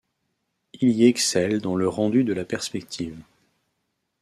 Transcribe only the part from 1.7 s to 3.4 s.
le rendu de la perspective.